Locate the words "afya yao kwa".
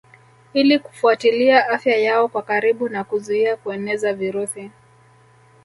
1.69-2.41